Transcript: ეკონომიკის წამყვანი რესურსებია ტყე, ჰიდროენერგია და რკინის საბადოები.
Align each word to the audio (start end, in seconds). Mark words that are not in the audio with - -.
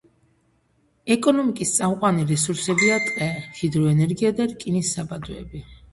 ეკონომიკის 1.15 1.73
წამყვანი 1.75 2.25
რესურსებია 2.31 2.95
ტყე, 3.05 3.27
ჰიდროენერგია 3.59 4.33
და 4.41 4.49
რკინის 4.55 4.95
საბადოები. 4.97 5.63